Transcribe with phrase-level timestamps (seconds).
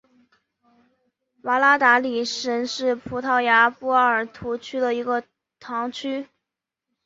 [1.43, 5.23] 瓦拉达里什是葡萄牙波尔图区的一个
[5.59, 6.27] 堂区。